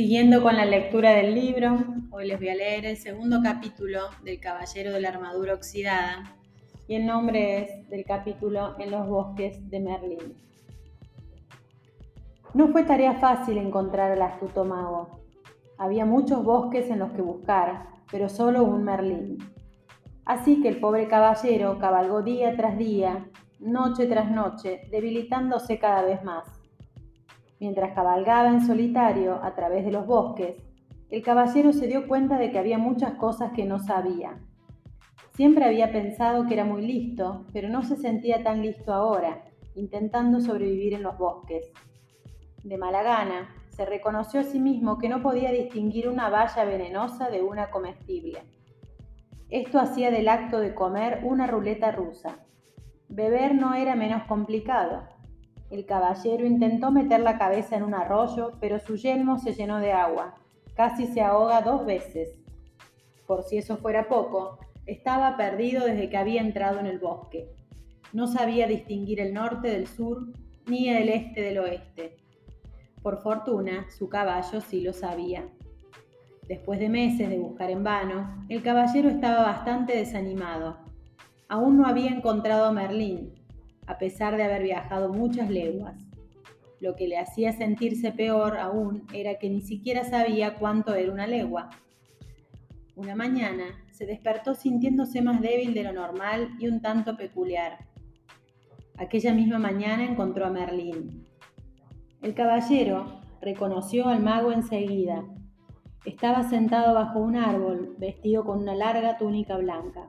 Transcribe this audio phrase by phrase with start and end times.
[0.00, 1.76] Siguiendo con la lectura del libro,
[2.10, 6.38] hoy les voy a leer el segundo capítulo del Caballero de la Armadura Oxidada
[6.88, 10.36] y el nombre es del capítulo En los bosques de Merlín.
[12.54, 15.20] No fue tarea fácil encontrar al astuto mago.
[15.76, 19.36] Había muchos bosques en los que buscar, pero solo un Merlín.
[20.24, 23.28] Así que el pobre caballero cabalgó día tras día,
[23.58, 26.59] noche tras noche, debilitándose cada vez más.
[27.60, 30.56] Mientras cabalgaba en solitario a través de los bosques,
[31.10, 34.40] el caballero se dio cuenta de que había muchas cosas que no sabía.
[35.34, 40.40] Siempre había pensado que era muy listo, pero no se sentía tan listo ahora, intentando
[40.40, 41.70] sobrevivir en los bosques.
[42.64, 47.28] De mala gana, se reconoció a sí mismo que no podía distinguir una valla venenosa
[47.28, 48.42] de una comestible.
[49.50, 52.38] Esto hacía del acto de comer una ruleta rusa.
[53.08, 55.02] Beber no era menos complicado.
[55.70, 59.92] El caballero intentó meter la cabeza en un arroyo, pero su yelmo se llenó de
[59.92, 60.34] agua.
[60.74, 62.36] Casi se ahoga dos veces.
[63.26, 67.48] Por si eso fuera poco, estaba perdido desde que había entrado en el bosque.
[68.12, 70.32] No sabía distinguir el norte del sur
[70.66, 72.16] ni el este del oeste.
[73.00, 75.48] Por fortuna, su caballo sí lo sabía.
[76.48, 80.78] Después de meses de buscar en vano, el caballero estaba bastante desanimado.
[81.48, 83.39] Aún no había encontrado a Merlín,
[83.90, 85.96] a pesar de haber viajado muchas leguas.
[86.80, 91.26] Lo que le hacía sentirse peor aún era que ni siquiera sabía cuánto era una
[91.26, 91.70] legua.
[92.94, 97.78] Una mañana se despertó sintiéndose más débil de lo normal y un tanto peculiar.
[98.96, 101.26] Aquella misma mañana encontró a Merlín.
[102.22, 105.24] El caballero reconoció al mago enseguida
[106.04, 110.08] estaba sentado bajo un árbol, vestido con una larga túnica blanca.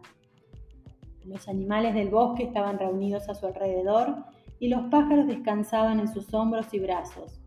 [1.26, 4.26] Los animales del bosque estaban reunidos a su alrededor
[4.60, 7.42] y los pájaros descansaban en sus hombros y brazos.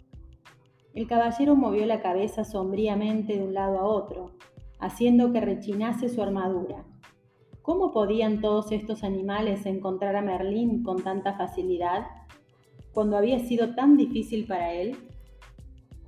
[0.95, 4.31] El caballero movió la cabeza sombríamente de un lado a otro,
[4.79, 6.85] haciendo que rechinase su armadura.
[7.63, 12.07] ¿Cómo podían todos estos animales encontrar a Merlín con tanta facilidad,
[12.93, 14.97] cuando había sido tan difícil para él?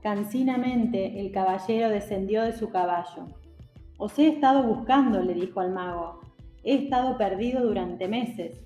[0.03, 3.27] Cansinamente el caballero descendió de su caballo.
[3.99, 6.21] Os he estado buscando, le dijo al mago.
[6.66, 8.60] He estado perdido durante meses.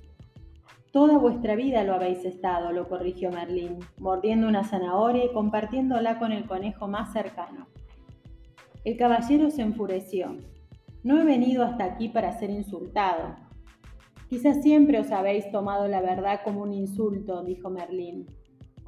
[0.91, 6.33] Toda vuestra vida lo habéis estado, lo corrigió Merlín, mordiendo una zanahoria y compartiéndola con
[6.33, 7.69] el conejo más cercano.
[8.85, 10.39] El caballero se enfureció.
[11.05, 13.37] No he venido hasta aquí para ser insultado.
[14.31, 18.27] Quizás siempre os habéis tomado la verdad como un insulto, dijo Merlín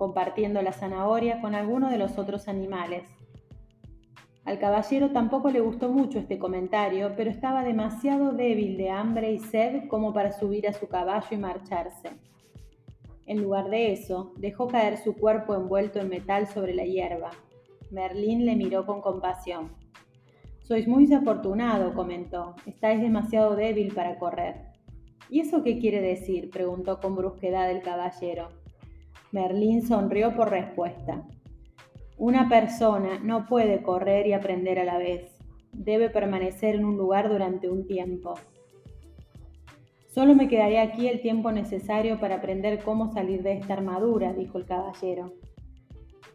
[0.02, 3.04] compartiendo la zanahoria con alguno de los otros animales.
[4.44, 9.38] Al caballero tampoco le gustó mucho este comentario, pero estaba demasiado débil de hambre y
[9.38, 12.10] sed como para subir a su caballo y marcharse.
[13.26, 17.30] En lugar de eso, dejó caer su cuerpo envuelto en metal sobre la hierba.
[17.92, 19.70] Merlín le miró con compasión.
[20.60, 22.56] Sois muy desafortunado, comentó.
[22.66, 24.72] Estáis demasiado débil para correr.
[25.30, 26.50] ¿Y eso qué quiere decir?
[26.50, 28.48] preguntó con brusquedad el caballero.
[29.30, 31.26] Merlín sonrió por respuesta.
[32.24, 35.36] Una persona no puede correr y aprender a la vez.
[35.72, 38.34] Debe permanecer en un lugar durante un tiempo.
[40.06, 44.58] Solo me quedaré aquí el tiempo necesario para aprender cómo salir de esta armadura, dijo
[44.58, 45.32] el caballero.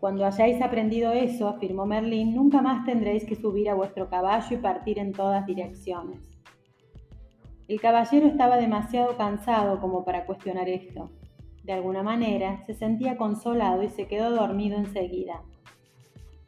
[0.02, 4.60] Cuando hayáis aprendido eso, afirmó Merlín, nunca más tendréis que subir a vuestro caballo y
[4.60, 6.20] partir en todas direcciones.
[7.70, 11.12] El caballero estaba demasiado cansado como para cuestionar esto.
[11.64, 15.44] De alguna manera, se sentía consolado y se quedó dormido enseguida.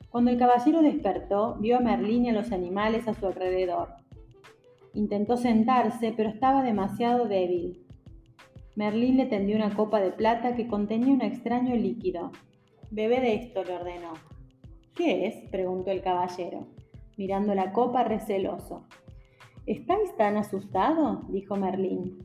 [0.09, 3.89] Cuando el caballero despertó, vio a Merlín y a los animales a su alrededor.
[4.93, 7.85] Intentó sentarse, pero estaba demasiado débil.
[8.75, 12.31] Merlín le tendió una copa de plata que contenía un extraño líquido.
[12.89, 14.13] Bebe de esto, le ordenó.
[14.95, 15.49] ¿Qué es?
[15.51, 16.67] preguntó el caballero,
[17.15, 18.87] mirando la copa receloso.
[19.67, 21.21] ¿Estáis tan asustado?
[21.29, 22.17] dijo Merlín.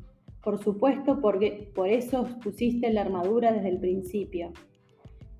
[0.42, 4.52] Por supuesto, porque por eso pusiste la armadura desde el principio.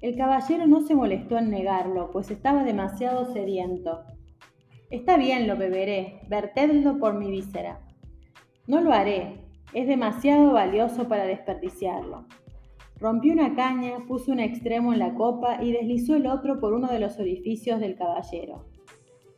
[0.00, 4.02] El caballero no se molestó en negarlo, pues estaba demasiado sediento.
[4.90, 7.80] Está bien, lo beberé, vertedlo por mi víscera.
[8.66, 9.40] No lo haré,
[9.72, 12.26] es demasiado valioso para desperdiciarlo.
[13.00, 16.88] Rompió una caña, puso un extremo en la copa y deslizó el otro por uno
[16.88, 18.66] de los orificios del caballero.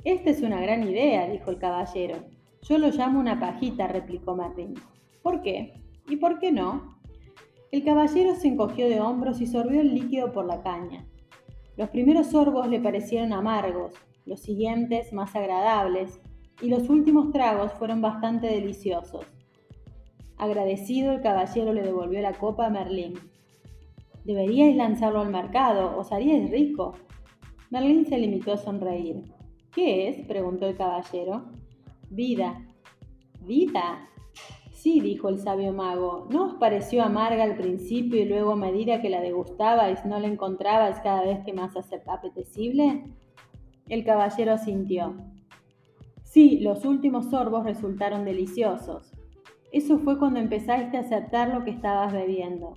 [0.04, 2.16] Esta es una gran idea, dijo el caballero.
[2.62, 4.74] Yo lo llamo una pajita, replicó Martín.
[5.22, 5.82] ¿Por qué?
[6.08, 6.95] ¿Y por qué no?
[7.72, 11.06] El caballero se encogió de hombros y sorbió el líquido por la caña.
[11.76, 13.92] Los primeros sorbos le parecieron amargos,
[14.24, 16.20] los siguientes más agradables,
[16.62, 19.26] y los últimos tragos fueron bastante deliciosos.
[20.38, 23.14] Agradecido, el caballero le devolvió la copa a Merlín.
[24.24, 26.94] Deberíais lanzarlo al mercado, os haríais rico.
[27.70, 29.24] Merlín se limitó a sonreír.
[29.72, 30.26] ¿Qué es?
[30.26, 31.50] preguntó el caballero.
[32.10, 32.66] Vida.
[33.40, 34.08] ¿Vida?
[34.86, 36.28] Sí, dijo el sabio mago.
[36.30, 40.28] ¿No os pareció amarga al principio y luego a medida que la degustabais no la
[40.28, 41.72] encontrabais cada vez que más
[42.06, 43.02] apetecible?
[43.88, 45.16] El caballero asintió.
[46.22, 49.12] Sí, los últimos sorbos resultaron deliciosos.
[49.72, 52.74] Eso fue cuando empezaste a aceptar lo que estabas bebiendo.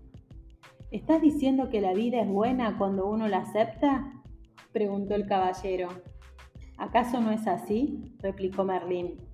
[0.89, 4.19] ¿Estás diciendo que la vida es buena cuando uno la acepta?
[4.71, 5.89] preguntó el caballero.
[6.75, 8.15] ¿Acaso no es así?
[8.19, 9.28] replicó Merlín.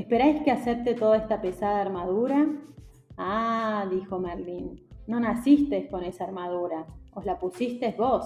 [0.00, 2.46] ¿Esperáis que acepte toda esta pesada armadura?
[3.18, 8.24] Ah, dijo Merlín, no nacisteis con esa armadura, os la pusisteis vos.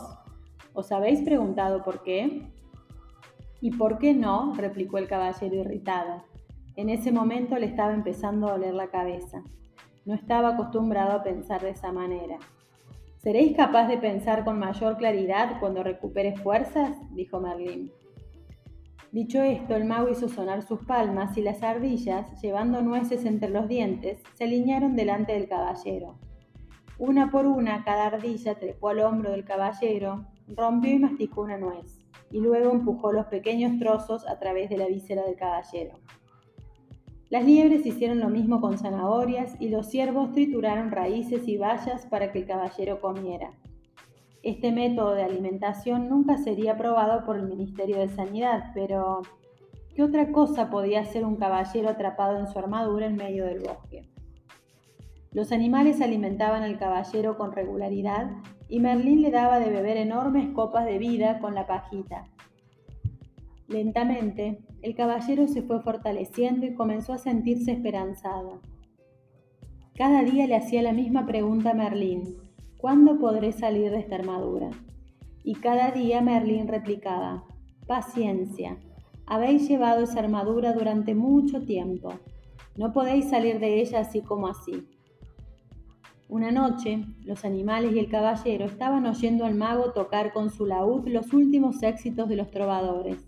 [0.72, 2.42] ¿Os habéis preguntado por qué?
[3.60, 4.54] ¿Y por qué no?
[4.54, 6.22] replicó el caballero irritado.
[6.76, 9.42] En ese momento le estaba empezando a doler la cabeza.
[10.04, 12.38] No estaba acostumbrado a pensar de esa manera.
[13.16, 16.96] ¿Seréis capaz de pensar con mayor claridad cuando recupere fuerzas?
[17.16, 17.90] dijo Merlín.
[19.14, 23.68] Dicho esto, el mago hizo sonar sus palmas y las ardillas, llevando nueces entre los
[23.68, 26.18] dientes, se alinearon delante del caballero.
[26.98, 32.04] Una por una, cada ardilla trepó al hombro del caballero, rompió y masticó una nuez,
[32.32, 35.94] y luego empujó los pequeños trozos a través de la víscera del caballero.
[37.30, 42.32] Las liebres hicieron lo mismo con zanahorias y los ciervos trituraron raíces y bayas para
[42.32, 43.52] que el caballero comiera.
[44.44, 49.22] Este método de alimentación nunca sería aprobado por el Ministerio de Sanidad, pero
[49.94, 54.10] ¿qué otra cosa podía hacer un caballero atrapado en su armadura en medio del bosque?
[55.32, 58.32] Los animales alimentaban al caballero con regularidad
[58.68, 62.26] y Merlín le daba de beber enormes copas de vida con la pajita.
[63.66, 68.60] Lentamente, el caballero se fue fortaleciendo y comenzó a sentirse esperanzado.
[69.96, 72.43] Cada día le hacía la misma pregunta a Merlín,
[72.84, 74.68] ¿cuándo podré salir de esta armadura?
[75.42, 77.44] Y cada día Merlín replicaba,
[77.86, 78.76] paciencia,
[79.24, 82.12] habéis llevado esa armadura durante mucho tiempo,
[82.76, 84.86] no podéis salir de ella así como así.
[86.28, 91.08] Una noche, los animales y el caballero estaban oyendo al mago tocar con su laúd
[91.08, 93.24] los últimos éxitos de los trovadores.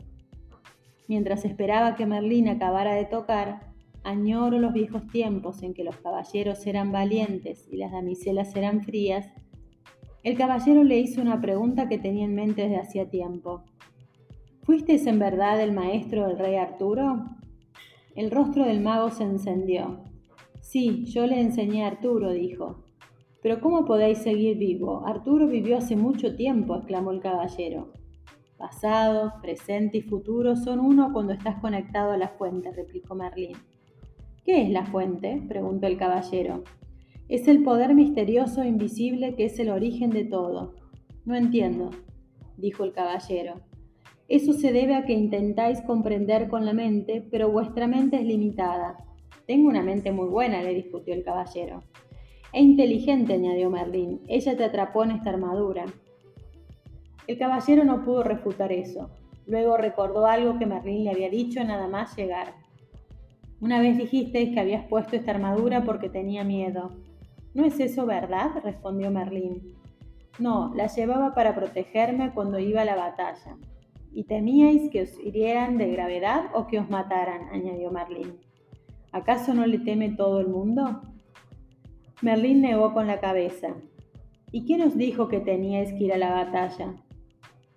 [1.09, 3.73] Mientras esperaba que Merlín acabara de tocar,
[4.05, 9.31] añoro los viejos tiempos en que los caballeros eran valientes y las damiselas eran frías,
[10.27, 13.63] el caballero le hizo una pregunta que tenía en mente desde hacía tiempo.
[14.65, 17.27] ¿Fuisteis en verdad el maestro del rey Arturo?
[18.17, 20.01] El rostro del mago se encendió.
[20.61, 22.83] Sí, yo le enseñé a Arturo, dijo.
[23.41, 25.07] Pero ¿cómo podéis seguir vivo?
[25.07, 27.93] Arturo vivió hace mucho tiempo, exclamó el caballero.
[28.59, 33.57] Pasado, presente y futuro son uno cuando estás conectado a la fuente, replicó Merlín.
[34.45, 35.41] ¿Qué es la fuente?
[35.47, 36.65] preguntó el caballero.
[37.29, 40.75] Es el poder misterioso e invisible que es el origen de todo.
[41.25, 41.91] No entiendo,
[42.57, 43.55] dijo el caballero.
[44.29, 48.99] Eso se debe a que intentáis comprender con la mente, pero vuestra mente es limitada.
[49.45, 51.83] Tengo una mente muy buena, le discutió el caballero.
[52.53, 54.21] E inteligente, añadió Merlín.
[54.29, 55.85] Ella te atrapó en esta armadura.
[57.27, 59.11] El caballero no pudo refutar eso.
[59.47, 62.55] Luego recordó algo que Merlín le había dicho nada más llegar.
[63.61, 66.93] Una vez dijiste que habías puesto esta armadura porque tenía miedo.
[67.57, 68.51] ¿No es eso verdad?
[68.63, 69.73] respondió Merlín.
[70.39, 73.57] No, la llevaba para protegerme cuando iba a la batalla.
[74.13, 77.49] ¿Y temíais que os hirieran de gravedad o que os mataran?
[77.51, 78.37] añadió Merlín.
[79.11, 81.01] ¿Acaso no le teme todo el mundo?
[82.21, 83.69] Merlín negó con la cabeza.
[84.53, 86.95] ¿Y quién os dijo que teníais que ir a la batalla?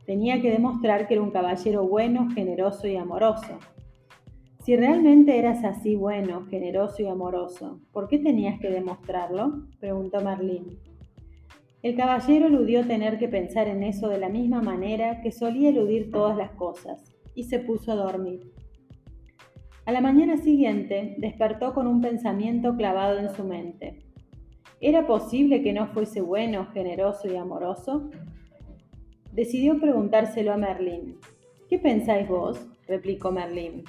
[0.05, 3.57] Tenía que demostrar que era un caballero bueno, generoso y amoroso.
[4.69, 9.63] Si realmente eras así bueno, generoso y amoroso, ¿por qué tenías que demostrarlo?
[9.79, 10.77] preguntó Merlín.
[11.81, 16.11] El caballero eludió tener que pensar en eso de la misma manera que solía eludir
[16.11, 18.53] todas las cosas, y se puso a dormir.
[19.87, 24.03] A la mañana siguiente despertó con un pensamiento clavado en su mente.
[24.79, 28.11] ¿Era posible que no fuese bueno, generoso y amoroso?
[29.33, 31.17] Decidió preguntárselo a Merlín.
[31.67, 32.67] ¿Qué pensáis vos?
[32.87, 33.83] replicó Merlín.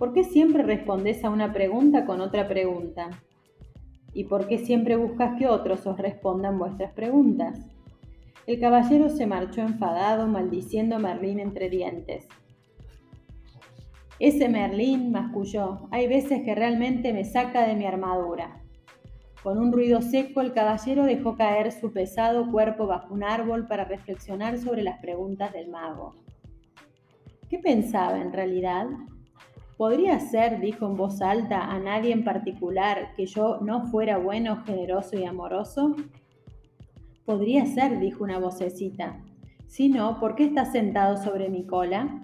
[0.00, 3.10] ¿Por qué siempre respondés a una pregunta con otra pregunta?
[4.14, 7.66] ¿Y por qué siempre buscas que otros os respondan vuestras preguntas?
[8.46, 12.26] El caballero se marchó enfadado, maldiciendo a Merlín entre dientes.
[14.18, 18.62] Ese Merlín, masculló, hay veces que realmente me saca de mi armadura.
[19.42, 23.84] Con un ruido seco, el caballero dejó caer su pesado cuerpo bajo un árbol para
[23.84, 26.14] reflexionar sobre las preguntas del mago.
[27.50, 28.86] ¿Qué pensaba en realidad?
[29.80, 34.62] ¿Podría ser, dijo en voz alta, a nadie en particular que yo no fuera bueno,
[34.66, 35.96] generoso y amoroso?
[37.24, 39.24] Podría ser, dijo una vocecita.
[39.68, 42.20] Si no, ¿por qué estás sentado sobre mi cola?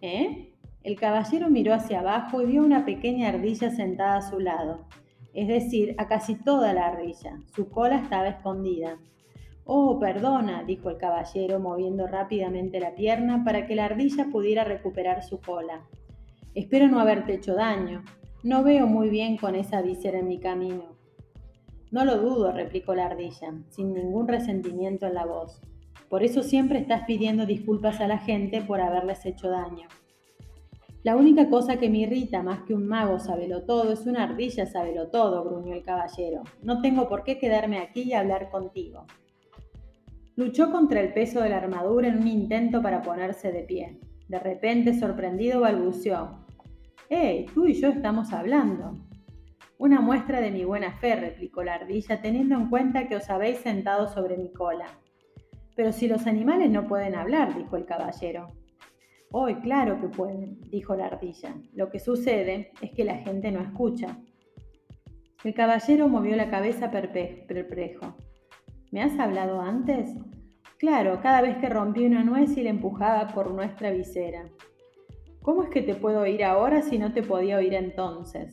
[0.00, 0.52] ¿Eh?
[0.82, 4.88] El caballero miró hacia abajo y vio una pequeña ardilla sentada a su lado,
[5.32, 7.38] es decir, a casi toda la ardilla.
[7.54, 8.98] Su cola estaba escondida.
[9.64, 15.22] Oh, perdona, dijo el caballero, moviendo rápidamente la pierna para que la ardilla pudiera recuperar
[15.22, 15.86] su cola.
[16.54, 18.02] Espero no haberte hecho daño.
[18.42, 20.96] No veo muy bien con esa víscera en mi camino.
[21.92, 25.60] No lo dudo, replicó la ardilla, sin ningún resentimiento en la voz.
[26.08, 29.86] Por eso siempre estás pidiendo disculpas a la gente por haberles hecho daño.
[31.04, 34.66] La única cosa que me irrita más que un mago sabelo todo es una ardilla
[34.66, 36.42] sabelo todo, gruñó el caballero.
[36.62, 39.06] No tengo por qué quedarme aquí y hablar contigo.
[40.34, 44.00] Luchó contra el peso de la armadura en un intento para ponerse de pie.
[44.30, 46.46] De repente, sorprendido, balbuceó.
[47.08, 47.46] ¡Eh!
[47.52, 48.96] Tú y yo estamos hablando.
[49.76, 53.58] Una muestra de mi buena fe, replicó la ardilla, teniendo en cuenta que os habéis
[53.58, 54.86] sentado sobre mi cola.
[55.74, 58.52] Pero si los animales no pueden hablar, dijo el caballero.
[59.32, 61.56] Hoy, claro que pueden, dijo la ardilla.
[61.74, 64.16] Lo que sucede es que la gente no escucha.
[65.42, 68.14] El caballero movió la cabeza perplejo.
[68.92, 70.14] ¿Me has hablado antes?
[70.80, 74.46] Claro, cada vez que rompí una nuez y la empujaba por nuestra visera.
[75.42, 78.50] ¿Cómo es que te puedo oír ahora si no te podía oír entonces?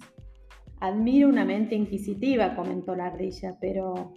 [0.81, 4.11] Admiro una mente inquisitiva, comentó la ardilla, pero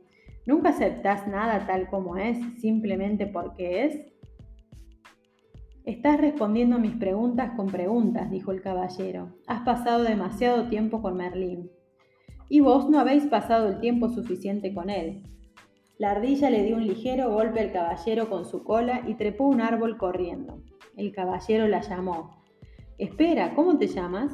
[0.44, 4.00] ¿nunca aceptás nada tal como es simplemente porque es?
[5.84, 9.36] Estás respondiendo mis preguntas con preguntas, dijo el caballero.
[9.46, 11.70] Has pasado demasiado tiempo con Merlín.
[12.48, 15.22] Y vos no habéis pasado el tiempo suficiente con él.
[16.00, 19.60] La ardilla le dio un ligero golpe al caballero con su cola y trepó un
[19.60, 20.62] árbol corriendo.
[20.96, 22.42] El caballero la llamó.
[22.96, 24.32] Espera, ¿cómo te llamas?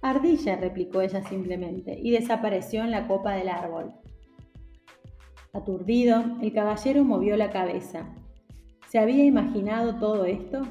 [0.00, 3.94] Ardilla, replicó ella simplemente, y desapareció en la copa del árbol.
[5.52, 8.14] Aturdido, el caballero movió la cabeza.
[8.88, 10.62] ¿Se había imaginado todo esto?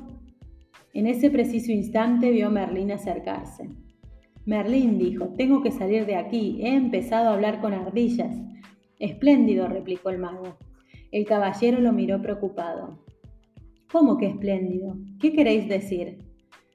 [0.93, 3.67] En ese preciso instante vio a Merlín acercarse.
[4.45, 8.44] Merlín dijo, tengo que salir de aquí, he empezado a hablar con ardillas.
[8.99, 10.57] Espléndido, replicó el mago.
[11.11, 12.99] El caballero lo miró preocupado.
[13.91, 14.97] ¿Cómo que espléndido?
[15.19, 16.19] ¿Qué queréis decir?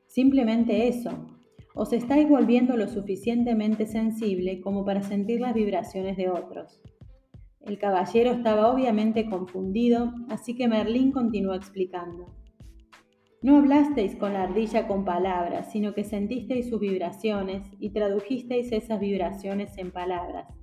[0.07, 1.27] Simplemente eso.
[1.75, 6.81] Os estáis volviendo lo suficientemente sensible como para sentir las vibraciones de otros.
[7.61, 12.35] El caballero estaba obviamente confundido, así que Merlín continuó explicando.
[13.43, 19.01] No hablasteis con la ardilla con palabras, sino que sentisteis sus vibraciones y tradujisteis esas
[19.01, 20.60] vibraciones en palabras.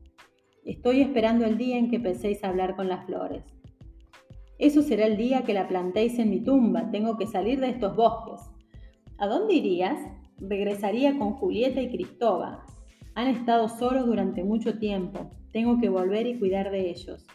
[0.67, 3.41] Estoy esperando el día en que penséis hablar con las flores.
[4.59, 6.91] Eso será el día que la plantéis en mi tumba.
[6.91, 8.41] Tengo que salir de estos bosques.
[9.17, 9.97] ¿A dónde irías?
[10.39, 12.59] Regresaría con Julieta y Cristóbal.
[13.15, 15.31] Han estado solos durante mucho tiempo.
[15.53, 17.25] Tengo que volver y cuidar de ellos.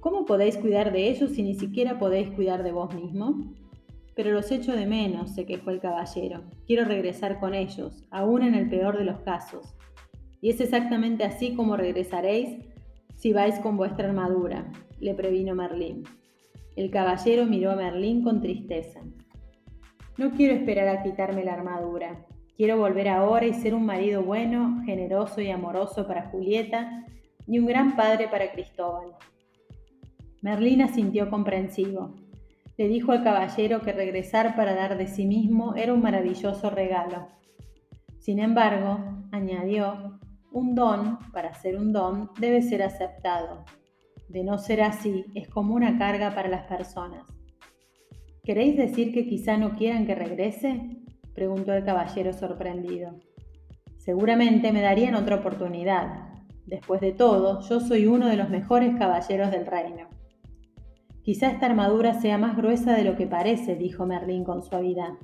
[0.00, 3.54] ¿Cómo podéis cuidar de ellos si ni siquiera podéis cuidar de vos mismo?
[4.14, 6.44] Pero los echo de menos, se quejó el caballero.
[6.66, 9.74] Quiero regresar con ellos, aún en el peor de los casos.
[10.40, 12.58] Y es exactamente así como regresaréis
[13.14, 16.04] si vais con vuestra armadura, le previno Merlín.
[16.76, 19.00] El caballero miró a Merlín con tristeza.
[20.18, 22.26] No quiero esperar a quitarme la armadura.
[22.56, 27.06] Quiero volver ahora y ser un marido bueno, generoso y amoroso para Julieta
[27.46, 29.12] y un gran padre para Cristóbal.
[30.42, 32.14] Merlín sintió comprensivo.
[32.76, 37.28] Le dijo al caballero que regresar para dar de sí mismo era un maravilloso regalo.
[38.18, 38.98] Sin embargo,
[39.32, 40.18] añadió,
[40.52, 43.64] un don, para ser un don, debe ser aceptado.
[44.28, 47.26] De no ser así, es como una carga para las personas.
[48.42, 51.02] ¿Queréis decir que quizá no quieran que regrese?
[51.34, 53.18] preguntó el caballero sorprendido.
[53.98, 56.28] Seguramente me darían otra oportunidad.
[56.64, 60.08] Después de todo, yo soy uno de los mejores caballeros del reino.
[61.22, 65.14] Quizá esta armadura sea más gruesa de lo que parece, dijo Merlín con suavidad.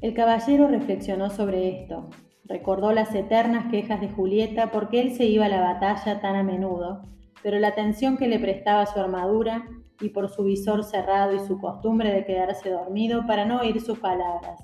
[0.00, 2.08] El caballero reflexionó sobre esto.
[2.52, 6.42] Recordó las eternas quejas de Julieta porque él se iba a la batalla tan a
[6.42, 7.00] menudo,
[7.42, 9.64] pero la atención que le prestaba su armadura
[10.02, 13.98] y por su visor cerrado y su costumbre de quedarse dormido para no oír sus
[14.00, 14.62] palabras.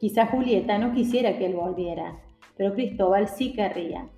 [0.00, 2.18] Quizá Julieta no quisiera que él volviera,
[2.56, 4.08] pero Cristóbal sí querría.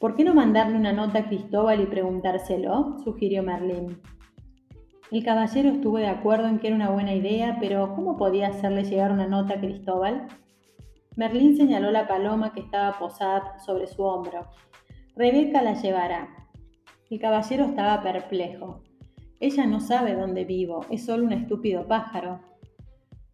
[0.00, 2.96] ¿Por qué no mandarle una nota a Cristóbal y preguntárselo?
[3.04, 4.00] sugirió Merlín.
[5.12, 8.82] El caballero estuvo de acuerdo en que era una buena idea, pero ¿cómo podía hacerle
[8.82, 10.26] llegar una nota a Cristóbal?
[11.18, 14.46] Merlín señaló la paloma que estaba posada sobre su hombro.
[15.16, 16.28] Rebeca la llevará.
[17.10, 18.84] El caballero estaba perplejo.
[19.40, 22.38] Ella no sabe dónde vivo, es solo un estúpido pájaro.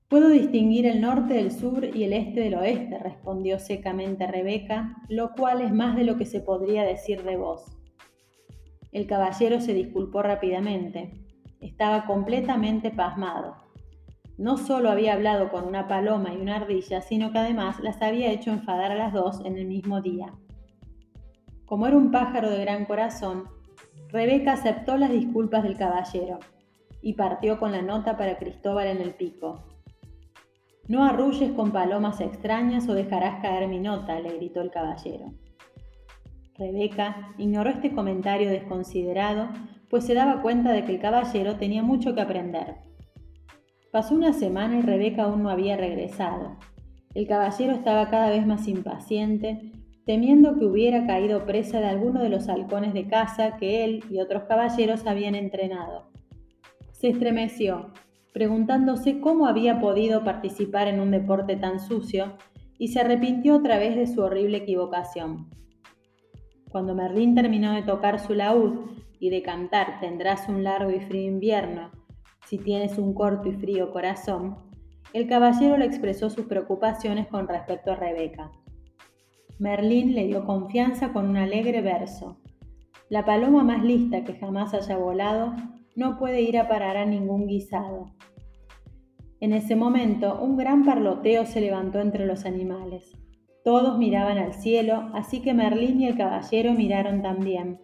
[0.08, 5.32] Puedo distinguir el norte del sur y el este del oeste, respondió secamente Rebeca, lo
[5.32, 7.66] cual es más de lo que se podría decir de vos.
[8.92, 11.20] El caballero se disculpó rápidamente.
[11.60, 13.63] estaba completamente pasmado.
[14.36, 18.32] No solo había hablado con una paloma y una ardilla, sino que además las había
[18.32, 20.32] hecho enfadar a las dos en el mismo día.
[21.66, 23.44] Como era un pájaro de gran corazón,
[24.08, 26.38] Rebeca aceptó las disculpas del caballero
[27.00, 29.64] y partió con la nota para Cristóbal en el pico.
[30.88, 35.32] No arrulles con palomas extrañas o dejarás caer mi nota, le gritó el caballero.
[36.56, 39.48] Rebeca ignoró este comentario desconsiderado,
[39.88, 42.76] pues se daba cuenta de que el caballero tenía mucho que aprender.
[43.94, 46.56] Pasó una semana y Rebeca aún no había regresado.
[47.14, 49.70] El caballero estaba cada vez más impaciente,
[50.04, 54.18] temiendo que hubiera caído presa de alguno de los halcones de caza que él y
[54.18, 56.10] otros caballeros habían entrenado.
[56.90, 57.92] Se estremeció,
[58.32, 62.36] preguntándose cómo había podido participar en un deporte tan sucio,
[62.76, 65.50] y se arrepintió otra vez de su horrible equivocación.
[66.68, 71.30] Cuando Merlín terminó de tocar su laúd y de cantar Tendrás un largo y frío
[71.30, 71.92] invierno,
[72.46, 74.56] si tienes un corto y frío corazón,
[75.12, 78.50] el caballero le expresó sus preocupaciones con respecto a Rebeca.
[79.58, 82.38] Merlín le dio confianza con un alegre verso.
[83.08, 85.54] La paloma más lista que jamás haya volado
[85.94, 88.10] no puede ir a parar a ningún guisado.
[89.40, 93.12] En ese momento, un gran parloteo se levantó entre los animales.
[93.62, 97.80] Todos miraban al cielo, así que Merlín y el caballero miraron también.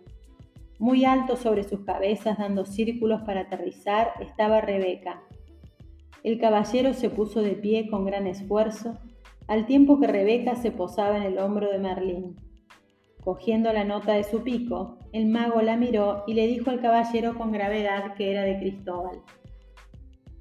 [0.80, 5.22] Muy alto sobre sus cabezas, dando círculos para aterrizar, estaba Rebeca.
[6.22, 8.98] El caballero se puso de pie con gran esfuerzo,
[9.46, 12.36] al tiempo que Rebeca se posaba en el hombro de Merlín.
[13.22, 17.34] Cogiendo la nota de su pico, el mago la miró y le dijo al caballero
[17.34, 19.20] con gravedad que era de Cristóbal.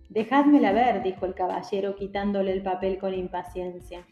[0.08, 4.08] Dejádmela ver, dijo el caballero quitándole el papel con impaciencia.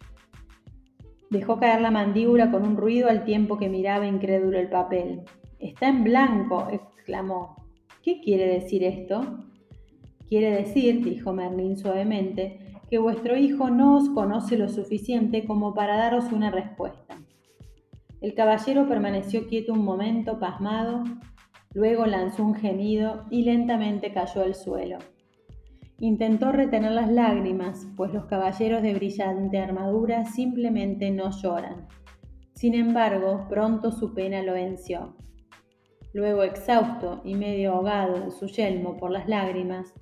[1.30, 5.24] Dejó caer la mandíbula con un ruido al tiempo que miraba incrédulo el papel.
[5.60, 7.56] Está en blanco, exclamó.
[8.04, 9.46] ¿Qué quiere decir esto?
[10.30, 15.98] Quiere decir, dijo Merlín suavemente, que vuestro hijo no os conoce lo suficiente como para
[15.98, 17.18] daros una respuesta.
[18.22, 21.04] El caballero permaneció quieto un momento, pasmado,
[21.74, 24.98] luego lanzó un gemido y lentamente cayó al suelo.
[26.00, 31.88] Intentó retener las lágrimas, pues los caballeros de brillante armadura simplemente no lloran.
[32.54, 35.16] Sin embargo, pronto su pena lo venció.
[36.18, 39.94] Luego, exhausto y medio ahogado en su yelmo por las lágrimas,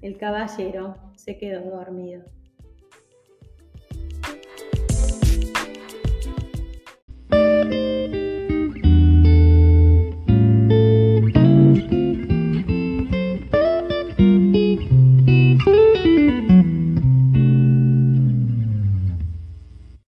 [0.00, 2.24] el caballero se quedó dormido.